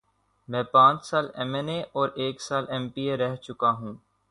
[0.49, 3.93] میں پانچ سال ایم این اے اور ایک سال ایم پی اے رہ چکا ہوں۔